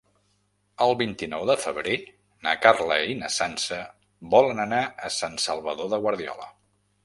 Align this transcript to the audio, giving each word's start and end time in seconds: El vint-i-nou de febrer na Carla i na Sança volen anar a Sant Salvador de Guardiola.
El 0.85 0.93
vint-i-nou 1.01 1.45
de 1.49 1.55
febrer 1.65 1.97
na 2.47 2.55
Carla 2.65 2.97
i 3.11 3.19
na 3.21 3.31
Sança 3.37 3.79
volen 4.35 4.67
anar 4.67 4.83
a 5.11 5.15
Sant 5.21 5.41
Salvador 5.49 5.97
de 5.97 6.05
Guardiola. 6.07 6.53